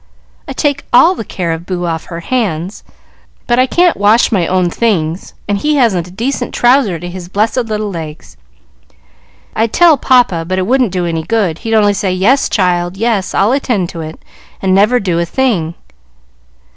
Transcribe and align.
I 0.47 0.53
take 0.53 0.83
all 0.91 1.13
the 1.13 1.23
care 1.23 1.51
of 1.51 1.67
Boo 1.67 1.85
off 1.85 2.05
her 2.05 2.21
hands, 2.21 2.83
but 3.45 3.59
I 3.59 3.67
can't 3.67 3.95
wash 3.95 4.31
my 4.31 4.47
own 4.47 4.67
things, 4.71 5.35
and 5.47 5.59
he 5.59 5.75
hasn't 5.75 6.07
a 6.07 6.09
decent 6.09 6.55
trouser 6.55 6.97
to 6.97 7.07
his 7.07 7.29
blessed 7.29 7.57
little 7.65 7.91
legs. 7.91 8.35
I'd 9.55 9.71
tell 9.73 9.97
papa, 9.99 10.43
but 10.47 10.57
it 10.57 10.65
wouldn't 10.65 10.91
do 10.91 11.05
any 11.05 11.21
good; 11.21 11.59
he'd 11.59 11.75
only 11.75 11.93
say, 11.93 12.11
'Yes, 12.11 12.49
child, 12.49 12.97
yes, 12.97 13.35
I'll 13.35 13.51
attend 13.51 13.89
to 13.89 14.01
it,' 14.01 14.25
and 14.59 14.73
never 14.73 14.99
do 14.99 15.19
a 15.19 15.23
thing." 15.27 15.75